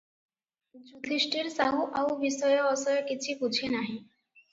ଯୁଧିଷ୍ଟିର 0.91 1.51
ସାହୁ 1.55 1.83
ଆଉ 1.99 2.15
ବିଷୟ 2.23 2.49
ଅଶୟ 2.71 2.95
କିଛିବୁଝେ 3.11 3.71
ନାହିଁ। 3.75 3.93